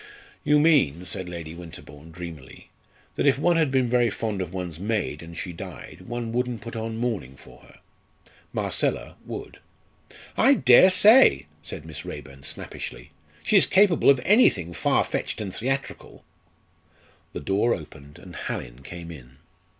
[0.43, 2.71] "You mean," said Lady Winterbourne, dreamily,
[3.13, 6.61] "that if one had been very fond of one's maid, and she died, one wouldn't
[6.61, 7.75] put on mourning for her.
[8.51, 9.59] Marcella would."
[10.35, 13.11] "I dare say," said Miss Raeburn, snappishly.
[13.43, 16.23] "She is capable of anything far fetched and theatrical."
[17.33, 19.37] The door opened and Hallin came in.